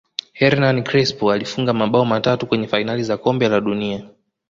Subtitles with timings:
[0.39, 4.09] hernan crespo alifunga mabao matatu kwenye fainali za kombe la dunia